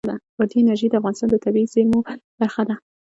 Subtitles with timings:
[0.39, 1.99] بادي انرژي د افغانستان د طبیعي زیرمو
[2.39, 2.75] برخه ده.